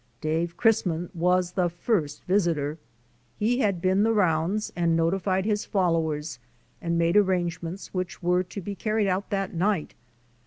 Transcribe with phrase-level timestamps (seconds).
[0.19, 2.79] Dave Chrisman was the first visitor.
[3.37, 6.39] He had been the rounds and notified his followers
[6.81, 9.93] and made arrangements which were to be carried out that night.